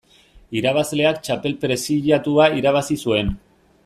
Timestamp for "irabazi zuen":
2.61-3.31